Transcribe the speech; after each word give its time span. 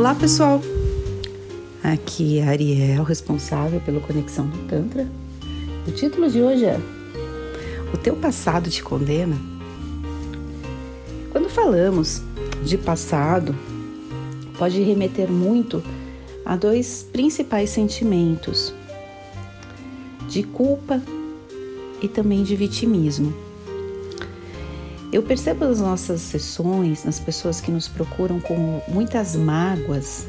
Olá, 0.00 0.14
pessoal! 0.14 0.62
Aqui 1.82 2.38
é 2.38 2.44
a 2.44 2.48
Ariel, 2.52 3.02
responsável 3.02 3.82
pela 3.82 4.00
Conexão 4.00 4.48
do 4.48 4.56
Tantra. 4.66 5.06
O 5.86 5.92
título 5.92 6.30
de 6.30 6.40
hoje 6.40 6.64
é 6.64 6.80
O 7.92 7.98
Teu 7.98 8.16
Passado 8.16 8.70
Te 8.70 8.82
Condena? 8.82 9.36
Quando 11.30 11.50
falamos 11.50 12.22
de 12.64 12.78
passado, 12.78 13.54
pode 14.56 14.82
remeter 14.82 15.30
muito 15.30 15.82
a 16.46 16.56
dois 16.56 17.06
principais 17.12 17.68
sentimentos: 17.68 18.72
de 20.30 20.42
culpa 20.44 21.02
e 22.00 22.08
também 22.08 22.42
de 22.42 22.56
vitimismo. 22.56 23.49
Eu 25.12 25.24
percebo 25.24 25.64
nas 25.64 25.80
nossas 25.80 26.20
sessões, 26.20 27.04
nas 27.04 27.18
pessoas 27.18 27.60
que 27.60 27.70
nos 27.70 27.88
procuram 27.88 28.38
com 28.40 28.80
muitas 28.86 29.34
mágoas 29.34 30.24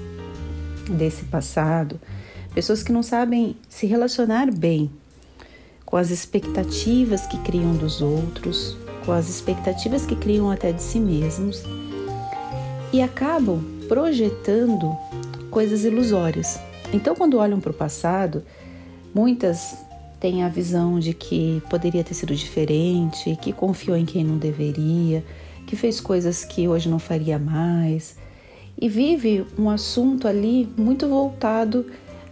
desse 0.90 1.26
passado, 1.26 2.00
pessoas 2.56 2.82
que 2.82 2.92
não 2.92 3.04
sabem 3.04 3.56
se 3.70 3.86
relacionar 3.86 4.52
bem 4.52 4.90
com 5.86 5.98
as 5.98 6.10
expectativas 6.10 7.28
que 7.28 7.38
criam 7.40 7.76
dos 7.76 8.02
outros, 8.02 8.76
com 9.06 9.12
as 9.12 9.30
expectativas 9.30 10.06
que 10.06 10.16
criam 10.16 10.50
até 10.50 10.72
de 10.72 10.82
si 10.82 11.00
mesmos 11.00 11.64
e 12.92 13.02
acabam 13.02 13.64
projetando 13.88 14.98
coisas 15.52 15.84
ilusórias. 15.84 16.60
Então, 16.92 17.16
quando 17.16 17.38
olham 17.38 17.60
para 17.60 17.72
o 17.72 17.74
passado, 17.74 18.44
muitas 19.14 19.76
tem 20.22 20.44
a 20.44 20.48
visão 20.48 21.00
de 21.00 21.16
que 21.16 21.62
poderia 21.68 22.04
ter 22.04 22.14
sido 22.14 22.36
diferente, 22.36 23.36
que 23.42 23.52
confiou 23.52 23.98
em 23.98 24.06
quem 24.06 24.24
não 24.24 24.38
deveria, 24.38 25.26
que 25.66 25.76
fez 25.76 26.00
coisas 26.00 26.46
que 26.46 26.68
hoje 26.68 26.88
não 26.88 27.00
faria 27.00 27.40
mais 27.40 28.16
e 28.80 28.88
vive 28.88 29.46
um 29.58 29.70
assunto 29.70 30.28
ali 30.28 30.70
muito 30.78 31.08
voltado 31.08 31.88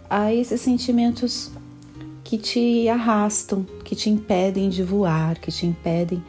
a 0.08 0.32
esses 0.32 0.60
sentimentos 0.60 1.50
que 2.22 2.38
te 2.38 2.88
arrastam, 2.88 3.66
que 3.84 3.96
te 3.96 4.08
impedem 4.08 4.68
de 4.68 4.84
voar, 4.84 5.38
que 5.40 5.50
te 5.50 5.66
impedem 5.66 6.22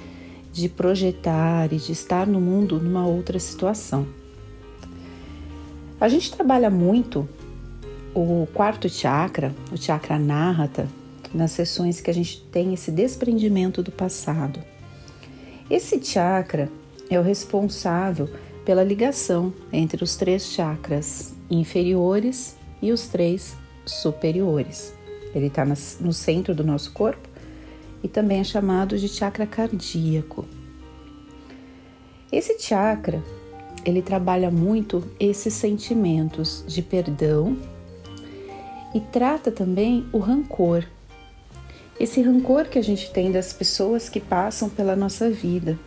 de 0.52 0.68
projetar 0.68 1.72
e 1.72 1.78
de 1.78 1.92
estar 1.92 2.25
no 2.25 2.42
mundo 2.42 2.80
numa 2.80 3.06
outra 3.06 3.38
situação. 3.40 4.08
A 6.00 6.08
gente 6.08 6.31
trabalha 6.31 6.72
muito 6.72 7.30
o 8.16 8.48
quarto 8.52 8.90
chakra, 8.90 9.53
o 9.72 9.78
chakra 9.78 10.18
Narrata, 10.18 10.88
nas 11.34 11.52
sessões 11.52 12.02
que 12.02 12.10
a 12.10 12.14
gente 12.14 12.42
tem 12.52 12.74
esse 12.74 12.92
desprendimento 12.92 13.82
do 13.82 13.92
passado. 13.92 14.60
Esse 15.70 16.04
chakra 16.04 16.70
é 17.10 17.20
o 17.20 17.24
responsável 17.24 18.30
pela 18.66 18.84
ligação 18.84 19.54
entre 19.72 20.04
os 20.04 20.16
três 20.16 20.48
chakras 20.48 21.34
inferiores 21.50 22.56
e 22.82 22.92
os 22.92 23.08
três 23.08 23.56
superiores. 23.86 24.94
Ele 25.34 25.48
está 25.48 25.66
no 25.66 26.14
centro 26.14 26.54
do 26.54 26.64
nosso 26.64 26.92
corpo 26.92 27.30
e 28.04 28.08
também 28.08 28.40
é 28.40 28.44
chamado 28.44 28.98
de 28.98 29.08
chakra 29.08 29.46
cardíaco. 29.46 30.46
Esse 32.32 32.58
chakra 32.59 33.22
ele 33.84 34.02
trabalha 34.02 34.52
muito 34.52 35.04
esses 35.20 35.54
sentimentos 35.54 36.64
de 36.68 36.82
perdão 36.82 37.58
e 38.94 39.00
trata 39.00 39.52
também 39.52 40.06
o 40.12 40.20
rancor, 40.20 40.86
esse 42.02 42.20
rancor 42.20 42.66
que 42.66 42.80
a 42.80 42.84
gente 42.84 43.12
tem 43.12 43.32
das 43.32 43.54
pessoas 43.54 44.10
que 44.10 44.20
passam 44.20 44.68
pela 44.68 44.96
nossa 44.96 45.30
vida. 45.30 45.78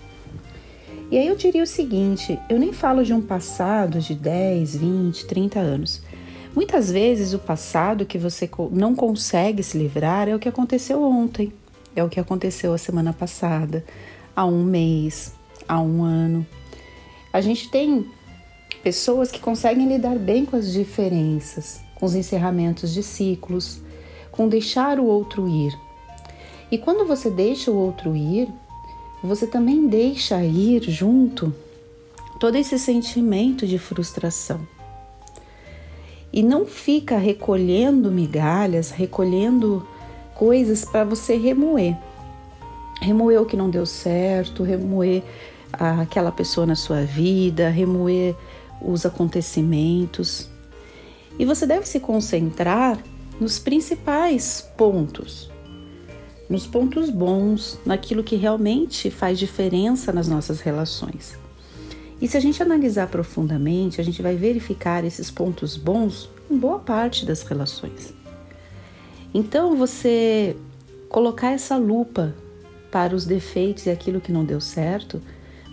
E 1.11 1.19
aí 1.19 1.27
eu 1.27 1.35
diria 1.35 1.63
o 1.63 1.67
seguinte: 1.67 2.39
eu 2.49 2.57
nem 2.57 2.73
falo 2.73 3.05
de 3.05 3.13
um 3.13 3.21
passado 3.21 3.99
de 3.99 4.15
10, 4.15 4.77
20, 4.77 5.27
30 5.27 5.59
anos. 5.59 6.03
Muitas 6.55 6.89
vezes 6.89 7.35
o 7.35 7.39
passado 7.41 8.07
que 8.07 8.17
você 8.17 8.49
não 8.71 8.95
consegue 8.95 9.61
se 9.65 9.77
livrar 9.77 10.29
é 10.29 10.37
o 10.37 10.39
que 10.39 10.49
aconteceu 10.49 11.03
ontem, 11.03 11.53
é 11.97 12.05
o 12.05 12.09
que 12.09 12.21
aconteceu 12.21 12.73
a 12.73 12.79
semana 12.79 13.13
passada, 13.13 13.85
há 14.37 14.47
um 14.47 14.63
mês, 14.63 15.35
há 15.67 15.81
um 15.81 16.05
ano. 16.05 16.47
A 17.33 17.41
gente 17.41 17.69
tem 17.69 18.07
pessoas 18.85 19.33
que 19.33 19.41
conseguem 19.41 19.89
lidar 19.89 20.17
bem 20.17 20.47
com 20.47 20.57
as 20.57 20.73
diferenças, 20.73 21.81
com 21.97 22.07
os 22.07 22.15
encerramentos 22.15 22.95
de 22.95 23.03
ciclos, 23.03 23.83
com 24.31 24.49
deixar 24.49 25.01
o 25.01 25.07
outro 25.07 25.49
ir, 25.49 25.77
e 26.71 26.79
quando 26.79 27.07
você 27.07 27.31
deixa 27.31 27.71
o 27.71 27.77
outro 27.77 28.17
ir, 28.17 28.49
você 29.23 29.47
também 29.47 29.87
deixa 29.87 30.43
ir 30.45 30.83
junto 30.83 31.55
todo 32.39 32.57
esse 32.57 32.79
sentimento 32.79 33.67
de 33.67 33.79
frustração. 33.79 34.67
E 36.33 36.43
não 36.43 36.67
fica 36.67 37.17
recolhendo 37.17 38.11
migalhas, 38.11 38.91
recolhendo 38.91 39.87
coisas 40.35 40.85
para 40.85 41.05
você 41.05 41.37
remoer. 41.37 41.97
Remoer 43.01 43.41
o 43.41 43.47
que 43.47 43.57
não 43.57 43.71
deu 43.71 43.87
certo, 43.87 44.63
remoer 44.63 45.23
aquela 45.73 46.33
pessoa 46.33 46.67
na 46.67 46.75
sua 46.75 47.03
vida, 47.03 47.69
remoer 47.69 48.35
os 48.83 49.07
acontecimentos. 49.07 50.49
E 51.39 51.45
você 51.45 51.67
deve 51.67 51.87
se 51.87 52.01
concentrar 52.01 52.99
nos 53.41 53.59
principais 53.59 54.69
pontos 54.77 55.54
nos 56.49 56.67
pontos 56.67 57.11
bons, 57.11 57.79
naquilo 57.85 58.23
que 58.23 58.37
realmente 58.37 59.11
faz 59.11 59.39
diferença 59.39 60.13
nas 60.13 60.29
nossas 60.29 60.61
relações. 60.61 61.39
E 62.21 62.29
se 62.29 62.37
a 62.37 62.41
gente 62.41 62.63
analisar 62.63 63.09
profundamente, 63.09 64.01
a 64.01 64.05
gente 64.05 64.23
vai 64.23 64.37
verificar 64.37 65.05
esses 65.05 65.31
pontos 65.31 65.77
bons 65.77 66.31
em 66.51 66.57
boa 66.57 66.79
parte 66.79 67.27
das 67.27 67.43
relações. 67.43 68.15
Então, 69.33 69.77
você 69.77 70.57
colocar 71.09 71.51
essa 71.51 71.77
lupa 71.77 72.35
para 72.91 73.15
os 73.15 73.25
defeitos 73.25 73.87
e 73.87 73.91
aquilo 73.91 74.21
que 74.21 74.33
não 74.33 74.45
deu 74.45 74.61
certo, 74.61 75.21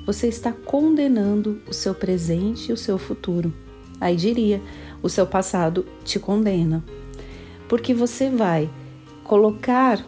você 0.05 0.27
está 0.27 0.51
condenando 0.51 1.61
o 1.67 1.73
seu 1.73 1.93
presente 1.93 2.69
e 2.69 2.73
o 2.73 2.77
seu 2.77 2.97
futuro. 2.97 3.53
Aí 3.99 4.15
diria, 4.15 4.59
o 5.03 5.09
seu 5.09 5.27
passado 5.27 5.85
te 6.03 6.19
condena. 6.19 6.83
Porque 7.69 7.93
você 7.93 8.29
vai 8.29 8.67
colocar 9.23 10.03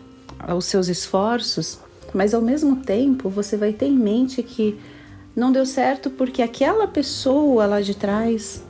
aos 0.48 0.66
seus 0.66 0.88
esforços, 0.88 1.80
mas 2.14 2.34
ao 2.34 2.42
mesmo 2.42 2.78
tempo 2.78 3.30
você 3.30 3.58
vai 3.58 3.74
ter 3.74 3.88
em 3.88 3.98
mente 3.98 4.44
que 4.44 4.80
não 5.36 5.52
deu 5.52 5.66
certo 5.66 6.10
porque 6.10 6.42
aquela 6.42 6.88
pessoa 6.88 7.66
lá 7.66 7.82
de 7.82 7.96
trás 7.96 8.64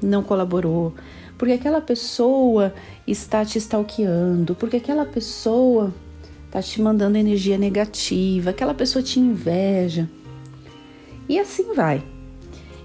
não 0.00 0.22
colaborou, 0.22 0.94
porque 1.36 1.54
aquela 1.54 1.80
pessoa 1.80 2.72
está 3.06 3.44
te 3.44 3.58
stalkeando, 3.58 4.54
porque 4.54 4.76
aquela 4.76 5.04
pessoa 5.04 5.92
está 6.46 6.62
te 6.62 6.80
mandando 6.80 7.18
energia 7.18 7.58
negativa, 7.58 8.50
aquela 8.50 8.72
pessoa 8.72 9.02
te 9.02 9.20
inveja. 9.20 10.08
E 11.28 11.38
assim 11.38 11.74
vai. 11.74 12.02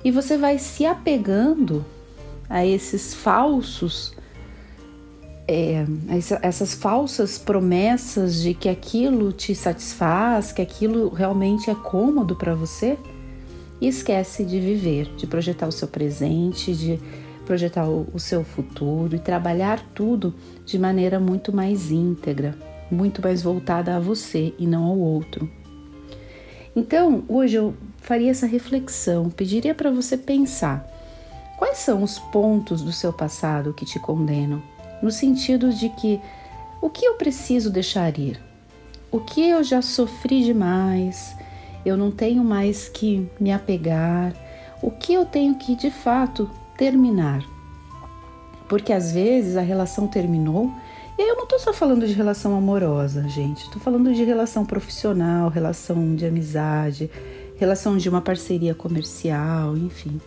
E 0.04 0.12
você 0.12 0.38
vai 0.38 0.58
se 0.58 0.86
apegando 0.86 1.86
a 2.50 2.66
esses 2.66 3.14
falsos 3.14 4.14
é, 5.52 5.86
essas 6.42 6.74
falsas 6.74 7.38
promessas 7.38 8.42
de 8.42 8.54
que 8.54 8.70
aquilo 8.70 9.34
te 9.34 9.54
satisfaz, 9.54 10.54
que 10.54 10.62
aquilo 10.62 11.10
realmente 11.10 11.70
é 11.70 11.76
cômodo 11.76 12.36
para 12.36 12.56
você, 12.56 12.98
e 13.82 13.88
esquece 13.88 14.46
de 14.46 14.60
viver, 14.60 15.14
de 15.18 15.28
projetar 15.28 15.68
o 15.68 15.72
seu 15.72 15.88
presente, 15.88 16.74
de 16.74 17.00
projetar 17.46 17.86
o, 17.90 18.08
o 18.14 18.20
seu 18.20 18.46
futuro 18.46 19.16
e 19.16 19.20
trabalhar 19.20 19.84
tudo 19.94 20.34
de 20.66 20.80
maneira 20.80 21.20
muito 21.20 21.54
mais 21.54 21.92
íntegra, 21.92 22.56
muito 22.90 23.22
mais 23.22 23.42
voltada 23.42 23.96
a 23.96 24.00
você 24.00 24.54
e 24.58 24.66
não 24.66 24.86
ao 24.86 24.98
outro. 24.98 25.50
Então, 26.74 27.26
hoje 27.28 27.58
eu 27.58 27.74
faria 27.98 28.32
essa 28.32 28.46
reflexão, 28.46 29.30
pediria 29.30 29.76
para 29.76 29.92
você 29.92 30.16
pensar 30.16 30.88
quais 31.58 31.80
são 31.80 32.04
os 32.04 32.18
pontos 32.18 32.82
do 32.82 32.94
seu 32.94 33.12
passado 33.12 33.74
que 33.74 33.86
te 33.86 34.00
condenam 34.00 34.62
no 35.02 35.12
sentido 35.12 35.74
de 35.74 35.90
que 35.90 36.22
o 36.82 36.90
que 36.90 37.06
eu 37.06 37.14
preciso 37.16 37.70
deixar 37.70 38.18
ir? 38.18 38.40
O 39.12 39.20
que 39.20 39.50
eu 39.50 39.64
já 39.64 39.82
sofri 39.82 40.44
demais? 40.44 41.36
Eu 41.86 41.98
não 41.98 42.12
tenho 42.12 42.44
mais 42.44 42.88
que 42.88 43.28
me 43.40 43.52
apegar? 43.52 44.34
O 44.82 44.90
que 44.90 45.14
eu 45.14 45.26
tenho 45.26 45.56
que 45.56 45.76
de 45.76 45.92
fato 45.92 46.50
terminar? 46.78 47.44
Porque 48.68 48.94
às 48.94 49.12
vezes 49.12 49.58
a 49.58 49.62
relação 49.62 50.08
terminou 50.08 50.72
e 51.20 51.30
eu 51.30 51.36
não 51.36 51.44
estou 51.44 51.60
só 51.60 51.74
falando 51.74 52.08
de 52.08 52.14
relação 52.14 52.58
amorosa, 52.58 53.28
gente. 53.28 53.66
Estou 53.66 53.82
falando 53.82 54.14
de 54.14 54.24
relação 54.24 54.66
profissional, 54.66 55.50
relação 55.50 56.16
de 56.16 56.26
amizade, 56.26 57.12
relação 57.58 57.98
de 57.98 58.10
uma 58.10 58.22
parceria 58.22 58.74
comercial, 58.74 59.78
enfim. 59.78 60.20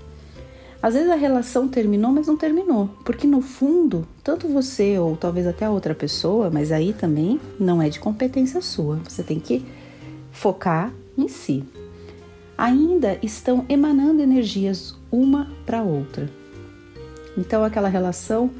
Às 0.84 0.92
vezes 0.92 1.08
a 1.08 1.14
relação 1.14 1.66
terminou, 1.66 2.12
mas 2.12 2.26
não 2.26 2.36
terminou, 2.36 2.90
porque 3.06 3.26
no 3.26 3.40
fundo, 3.40 4.06
tanto 4.22 4.46
você 4.46 4.98
ou 4.98 5.16
talvez 5.16 5.46
até 5.46 5.64
a 5.64 5.70
outra 5.70 5.94
pessoa, 5.94 6.50
mas 6.50 6.70
aí 6.70 6.92
também 6.92 7.40
não 7.58 7.80
é 7.80 7.88
de 7.88 7.98
competência 7.98 8.60
sua, 8.60 8.96
você 8.96 9.22
tem 9.22 9.40
que 9.40 9.64
focar 10.30 10.92
em 11.16 11.26
si. 11.26 11.64
Ainda 12.58 13.18
estão 13.22 13.64
emanando 13.66 14.20
energias 14.20 14.94
uma 15.10 15.50
para 15.64 15.82
outra. 15.82 16.28
Então 17.34 17.64
aquela 17.64 17.88
relação, 17.88 18.50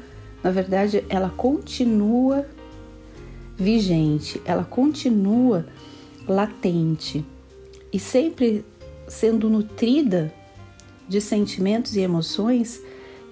na 0.43 0.49
verdade, 0.49 1.05
ela 1.07 1.29
continua 1.29 2.43
vigente, 3.55 4.41
ela 4.45 4.63
continua 4.63 5.63
latente 6.27 7.23
e 7.93 7.99
sempre 7.99 8.65
sendo 9.07 9.47
nutrida 9.47 10.33
de 11.07 11.21
sentimentos 11.21 11.95
e 11.95 12.01
emoções 12.01 12.81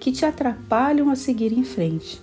que 0.00 0.12
te 0.12 0.24
atrapalham 0.24 1.10
a 1.10 1.16
seguir 1.16 1.52
em 1.52 1.64
frente. 1.64 2.20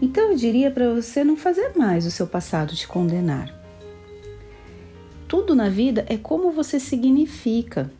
Então 0.00 0.30
eu 0.30 0.36
diria 0.36 0.70
para 0.70 0.94
você 0.94 1.22
não 1.22 1.36
fazer 1.36 1.72
mais 1.76 2.06
o 2.06 2.10
seu 2.10 2.26
passado 2.26 2.74
te 2.74 2.88
condenar. 2.88 3.54
Tudo 5.28 5.54
na 5.54 5.68
vida 5.68 6.04
é 6.08 6.16
como 6.16 6.50
você 6.50 6.80
significa, 6.80 7.90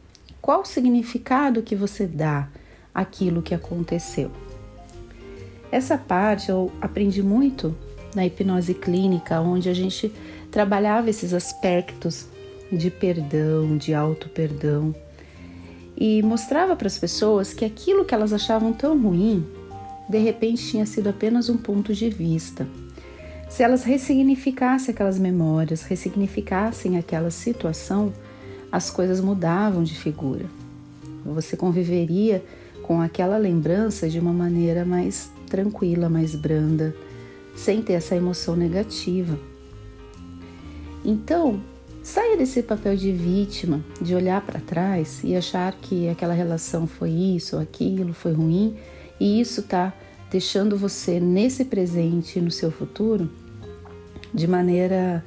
qual 0.40 0.62
o 0.62 0.64
significado 0.64 1.62
que 1.62 1.76
você 1.76 2.06
dá 2.06 2.48
àquilo 2.94 3.42
que 3.42 3.54
aconteceu. 3.54 4.30
Essa 5.70 5.96
parte 5.96 6.50
eu 6.50 6.72
aprendi 6.80 7.22
muito 7.22 7.76
na 8.14 8.26
hipnose 8.26 8.74
clínica, 8.74 9.40
onde 9.40 9.68
a 9.68 9.74
gente 9.74 10.12
trabalhava 10.50 11.08
esses 11.08 11.32
aspectos 11.32 12.26
de 12.72 12.90
perdão, 12.90 13.76
de 13.76 13.94
auto-perdão, 13.94 14.94
e 16.00 16.22
mostrava 16.22 16.74
para 16.74 16.86
as 16.86 16.98
pessoas 16.98 17.52
que 17.52 17.62
aquilo 17.62 18.06
que 18.06 18.14
elas 18.14 18.32
achavam 18.32 18.72
tão 18.72 18.98
ruim, 18.98 19.46
de 20.08 20.18
repente 20.18 20.66
tinha 20.66 20.86
sido 20.86 21.08
apenas 21.08 21.50
um 21.50 21.58
ponto 21.58 21.92
de 21.92 22.08
vista. 22.08 22.66
Se 23.50 23.62
elas 23.62 23.84
ressignificassem 23.84 24.94
aquelas 24.94 25.18
memórias, 25.18 25.82
ressignificassem 25.82 26.96
aquela 26.96 27.30
situação, 27.30 28.12
as 28.72 28.90
coisas 28.90 29.20
mudavam 29.20 29.84
de 29.84 29.94
figura. 29.94 30.46
Você 31.26 31.56
conviveria 31.56 32.42
com 32.82 33.00
aquela 33.00 33.36
lembrança 33.36 34.08
de 34.08 34.18
uma 34.18 34.32
maneira 34.32 34.84
mais 34.86 35.30
tranquila, 35.48 36.08
mais 36.08 36.34
branda, 36.34 36.94
sem 37.54 37.82
ter 37.82 37.92
essa 37.92 38.16
emoção 38.16 38.56
negativa. 38.56 39.38
Então, 41.04 41.60
saia 42.02 42.36
desse 42.36 42.62
papel 42.62 42.96
de 42.96 43.12
vítima, 43.12 43.84
de 44.00 44.14
olhar 44.14 44.40
para 44.40 44.60
trás 44.60 45.20
e 45.22 45.36
achar 45.36 45.72
que 45.72 46.08
aquela 46.08 46.34
relação 46.34 46.86
foi 46.86 47.10
isso 47.10 47.56
ou 47.56 47.62
aquilo, 47.62 48.12
foi 48.12 48.32
ruim, 48.32 48.76
e 49.18 49.40
isso 49.40 49.60
está 49.60 49.92
deixando 50.30 50.76
você 50.76 51.20
nesse 51.20 51.64
presente 51.64 52.38
e 52.38 52.42
no 52.42 52.50
seu 52.50 52.70
futuro 52.70 53.30
de 54.32 54.46
maneira 54.46 55.24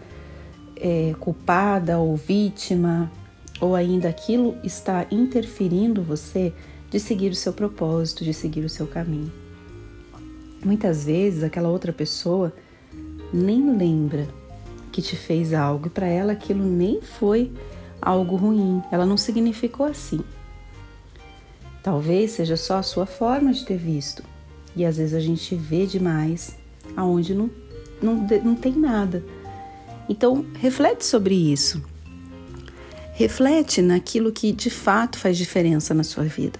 é, 0.76 1.14
culpada 1.20 2.00
ou 2.00 2.16
vítima, 2.16 3.12
ou 3.62 3.76
ainda 3.76 4.10
aquilo 4.10 4.58
está 4.64 5.06
interferindo 5.12 6.02
você 6.02 6.54
de 6.90 7.00
seguir 7.00 7.32
o 7.32 7.36
seu 7.36 7.54
propósito, 7.54 8.24
de 8.24 8.34
seguir 8.34 8.66
o 8.66 8.70
seu 8.70 8.88
caminho. 8.88 9.32
Muitas 10.64 11.06
vezes 11.06 11.44
aquela 11.44 11.70
outra 11.70 11.92
pessoa 11.92 12.54
nem 13.34 13.76
lembra 13.76 14.28
que 14.94 15.02
te 15.02 15.16
fez 15.16 15.54
algo 15.54 15.88
e 15.88 15.90
para 15.90 16.06
ela 16.06 16.34
aquilo 16.34 16.64
nem 16.64 17.02
foi 17.02 17.52
algo 18.00 18.36
ruim, 18.36 18.82
ela 18.92 19.06
não 19.06 19.18
significou 19.18 19.88
assim. 19.88 20.22
Talvez 21.82 22.32
seja 22.32 22.56
só 22.56 22.78
a 22.78 22.84
sua 22.84 23.06
forma 23.06 23.52
de 23.52 23.66
ter 23.66 23.78
visto 23.78 24.24
e 24.76 24.86
às 24.86 24.98
vezes 24.98 25.16
a 25.16 25.20
gente 25.20 25.56
vê 25.56 25.86
demais 25.88 26.56
aonde 26.96 27.34
não, 27.34 27.50
não, 28.02 28.16
não 28.44 28.56
tem 28.56 28.74
nada. 28.74 29.24
Então 30.08 30.46
reflete 30.60 31.04
sobre 31.06 31.34
isso. 31.34 31.84
Reflete 33.14 33.82
naquilo 33.82 34.32
que 34.32 34.52
de 34.52 34.70
fato 34.70 35.18
faz 35.18 35.38
diferença 35.38 35.94
na 35.94 36.04
sua 36.04 36.24
vida, 36.24 36.60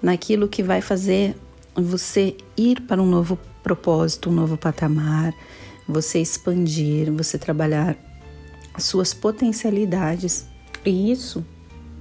naquilo 0.00 0.48
que 0.48 0.62
vai 0.62 0.80
fazer 0.80 1.36
você 1.74 2.36
ir 2.56 2.80
para 2.82 3.02
um 3.02 3.06
novo 3.06 3.38
propósito, 3.62 4.30
um 4.30 4.32
novo 4.32 4.56
patamar, 4.56 5.32
você 5.88 6.20
expandir, 6.20 7.10
você 7.10 7.38
trabalhar 7.38 7.96
as 8.74 8.84
suas 8.84 9.14
potencialidades. 9.14 10.46
E 10.84 11.10
isso 11.10 11.44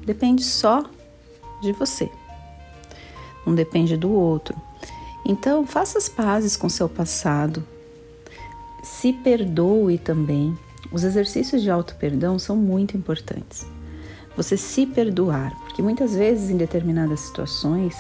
depende 0.06 0.44
só 0.44 0.84
de 1.62 1.72
você. 1.72 2.10
Não 3.46 3.56
depende 3.56 3.96
do 3.96 4.12
outro. 4.12 4.56
Então, 5.26 5.66
faça 5.66 5.98
as 5.98 6.10
pazes 6.10 6.58
com 6.58 6.68
seu 6.68 6.90
passado. 6.90 7.64
Se 8.84 9.14
perdoe 9.14 9.98
também. 9.98 10.58
Os 10.92 11.04
exercícios 11.04 11.62
de 11.62 11.70
auto-perdão 11.70 12.38
são 12.38 12.56
muito 12.56 12.96
importantes. 12.96 13.66
Você 14.36 14.56
se 14.56 14.86
perdoar, 14.86 15.58
porque 15.62 15.82
muitas 15.82 16.14
vezes 16.14 16.50
em 16.50 16.58
determinadas 16.58 17.22
situações 17.22 17.96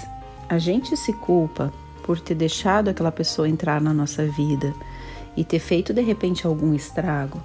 a 0.47 0.57
gente 0.57 0.95
se 0.95 1.11
culpa 1.11 1.73
por 2.03 2.19
ter 2.19 2.35
deixado 2.35 2.89
aquela 2.89 3.11
pessoa 3.11 3.49
entrar 3.49 3.81
na 3.81 3.93
nossa 3.93 4.25
vida 4.25 4.73
e 5.37 5.45
ter 5.45 5.59
feito 5.59 5.93
de 5.93 6.01
repente 6.01 6.47
algum 6.47 6.73
estrago. 6.73 7.41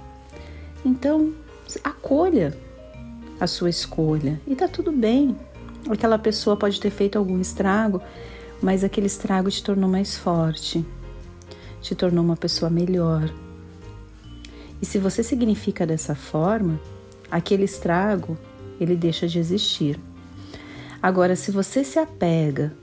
Então, 0.83 1.31
acolha 1.83 2.57
a 3.39 3.45
sua 3.45 3.69
escolha 3.69 4.41
e 4.47 4.55
tá 4.55 4.67
tudo 4.67 4.91
bem. 4.91 5.37
Aquela 5.89 6.17
pessoa 6.17 6.57
pode 6.57 6.81
ter 6.81 6.89
feito 6.89 7.17
algum 7.17 7.39
estrago, 7.39 8.01
mas 8.61 8.83
aquele 8.83 9.07
estrago 9.07 9.51
te 9.51 9.63
tornou 9.63 9.89
mais 9.89 10.17
forte, 10.17 10.83
te 11.81 11.93
tornou 11.93 12.23
uma 12.23 12.35
pessoa 12.35 12.69
melhor. 12.69 13.31
E 14.81 14.85
se 14.85 14.97
você 14.97 15.23
significa 15.23 15.85
dessa 15.85 16.15
forma, 16.15 16.79
aquele 17.29 17.63
estrago 17.63 18.37
ele 18.79 18.95
deixa 18.95 19.27
de 19.27 19.39
existir. 19.39 19.99
Agora, 21.01 21.35
se 21.35 21.51
você 21.51 21.83
se 21.83 21.99
apega 21.99 22.73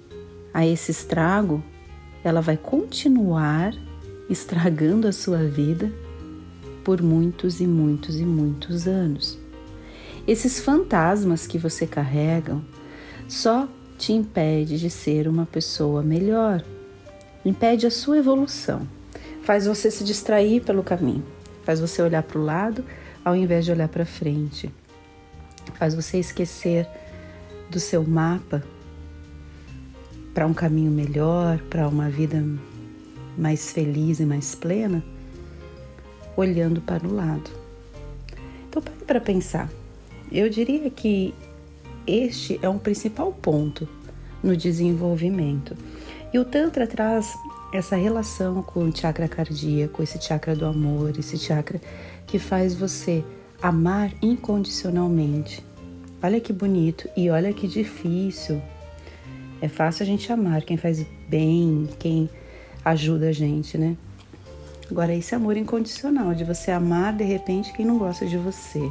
a 0.52 0.66
esse 0.66 0.90
estrago, 0.90 1.62
ela 2.22 2.40
vai 2.40 2.56
continuar 2.56 3.74
estragando 4.30 5.08
a 5.08 5.12
sua 5.12 5.38
vida 5.38 5.92
por 6.84 7.02
muitos 7.02 7.60
e 7.60 7.66
muitos 7.66 8.20
e 8.20 8.24
muitos 8.24 8.86
anos. 8.86 9.36
Esses 10.26 10.60
fantasmas 10.60 11.46
que 11.46 11.58
você 11.58 11.86
carrega 11.86 12.58
só 13.28 13.68
te 13.98 14.12
impede 14.12 14.78
de 14.78 14.88
ser 14.88 15.28
uma 15.28 15.44
pessoa 15.44 16.02
melhor, 16.02 16.64
impede 17.44 17.86
a 17.86 17.90
sua 17.90 18.18
evolução, 18.18 18.86
faz 19.42 19.66
você 19.66 19.90
se 19.90 20.04
distrair 20.04 20.62
pelo 20.62 20.82
caminho, 20.82 21.24
faz 21.64 21.80
você 21.80 22.00
olhar 22.00 22.22
para 22.22 22.38
o 22.38 22.44
lado 22.44 22.84
ao 23.24 23.36
invés 23.36 23.64
de 23.64 23.72
olhar 23.72 23.88
para 23.88 24.06
frente, 24.06 24.72
faz 25.74 25.94
você 25.94 26.18
esquecer 26.18 26.86
do 27.68 27.78
seu 27.78 28.02
mapa 28.02 28.62
para 30.32 30.46
um 30.46 30.54
caminho 30.54 30.90
melhor, 30.90 31.58
para 31.68 31.86
uma 31.88 32.08
vida 32.08 32.42
mais 33.36 33.72
feliz 33.72 34.20
e 34.20 34.26
mais 34.26 34.54
plena, 34.54 35.02
olhando 36.36 36.80
para 36.80 37.06
o 37.06 37.14
lado. 37.14 37.50
Então, 38.68 38.82
pare 38.82 39.04
para 39.06 39.20
pensar. 39.20 39.70
Eu 40.30 40.48
diria 40.48 40.88
que 40.90 41.34
este 42.06 42.58
é 42.62 42.68
um 42.68 42.78
principal 42.78 43.32
ponto 43.32 43.88
no 44.42 44.56
desenvolvimento. 44.56 45.76
E 46.32 46.38
o 46.38 46.44
Tantra 46.44 46.86
traz 46.86 47.36
essa 47.72 47.96
relação 47.96 48.62
com 48.62 48.84
o 48.84 48.96
chakra 48.96 49.28
cardíaco, 49.28 50.02
esse 50.02 50.20
chakra 50.20 50.54
do 50.54 50.66
amor, 50.66 51.18
esse 51.18 51.38
chakra 51.38 51.80
que 52.26 52.38
faz 52.38 52.74
você 52.74 53.24
amar 53.62 54.12
incondicionalmente. 54.22 55.64
Olha 56.22 56.40
que 56.40 56.52
bonito 56.52 57.08
e 57.16 57.30
olha 57.30 57.52
que 57.52 57.66
difícil 57.66 58.60
é 59.60 59.68
fácil 59.68 60.04
a 60.04 60.06
gente 60.06 60.32
amar 60.32 60.62
quem 60.62 60.76
faz 60.76 61.04
bem, 61.28 61.86
quem 61.98 62.30
ajuda 62.84 63.28
a 63.28 63.32
gente, 63.32 63.76
né? 63.76 63.96
Agora, 64.90 65.14
esse 65.14 65.34
amor 65.34 65.56
incondicional, 65.56 66.34
de 66.34 66.44
você 66.44 66.70
amar 66.70 67.12
de 67.12 67.24
repente 67.24 67.72
quem 67.72 67.86
não 67.86 67.98
gosta 67.98 68.26
de 68.26 68.36
você, 68.36 68.90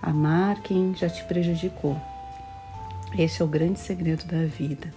amar 0.00 0.62
quem 0.62 0.94
já 0.94 1.08
te 1.08 1.22
prejudicou. 1.24 2.00
Esse 3.18 3.42
é 3.42 3.44
o 3.44 3.48
grande 3.48 3.78
segredo 3.78 4.24
da 4.24 4.44
vida, 4.46 4.92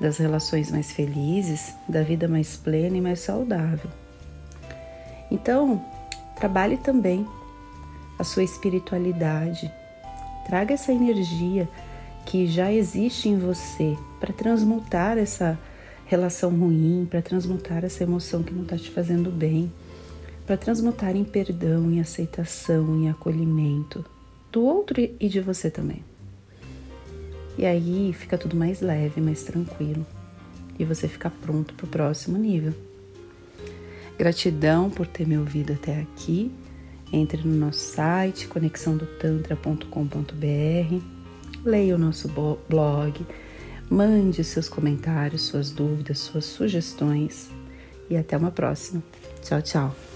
das 0.00 0.18
relações 0.18 0.70
mais 0.70 0.92
felizes, 0.92 1.74
da 1.88 2.02
vida 2.02 2.28
mais 2.28 2.56
plena 2.56 2.96
e 2.96 3.00
mais 3.00 3.20
saudável. 3.20 3.90
Então, 5.30 5.84
trabalhe 6.36 6.76
também 6.76 7.26
a 8.18 8.24
sua 8.24 8.44
espiritualidade, 8.44 9.72
traga 10.46 10.74
essa 10.74 10.92
energia 10.92 11.68
que 12.24 12.46
já 12.46 12.72
existe 12.72 13.28
em 13.28 13.38
você 13.38 13.96
para 14.20 14.32
transmutar 14.32 15.18
essa 15.18 15.58
relação 16.12 16.50
ruim, 16.50 17.06
para 17.08 17.22
transmutar 17.22 17.84
essa 17.84 18.02
emoção 18.02 18.42
que 18.42 18.52
não 18.52 18.64
está 18.64 18.76
te 18.76 18.90
fazendo 18.90 19.30
bem, 19.30 19.72
para 20.46 20.58
transmutar 20.58 21.16
em 21.16 21.24
perdão, 21.24 21.90
em 21.90 22.00
aceitação, 22.00 22.94
em 22.96 23.08
acolhimento 23.08 24.04
do 24.50 24.62
outro 24.62 25.00
e 25.00 25.28
de 25.28 25.40
você 25.40 25.70
também. 25.70 26.04
E 27.56 27.64
aí 27.64 28.12
fica 28.12 28.36
tudo 28.36 28.54
mais 28.54 28.82
leve, 28.82 29.22
mais 29.22 29.42
tranquilo 29.42 30.04
e 30.78 30.84
você 30.84 31.08
fica 31.08 31.30
pronto 31.30 31.72
para 31.74 31.86
o 31.86 31.88
próximo 31.88 32.36
nível. 32.36 32.74
Gratidão 34.18 34.90
por 34.90 35.06
ter 35.06 35.26
me 35.26 35.38
ouvido 35.38 35.72
até 35.72 36.00
aqui. 36.00 36.52
Entre 37.10 37.42
no 37.42 37.54
nosso 37.54 37.78
site 37.78 38.48
conexãodotantra.com.br 38.48 41.02
leia 41.64 41.94
o 41.94 41.98
nosso 41.98 42.28
blog, 42.68 43.24
Mande 43.90 44.42
seus 44.42 44.68
comentários, 44.68 45.42
suas 45.42 45.70
dúvidas, 45.70 46.18
suas 46.18 46.44
sugestões 46.44 47.50
e 48.08 48.16
até 48.16 48.36
uma 48.36 48.50
próxima. 48.50 49.02
Tchau, 49.42 49.62
tchau. 49.62 50.11